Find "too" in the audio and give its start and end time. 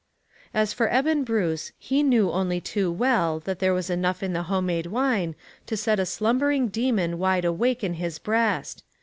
2.59-2.91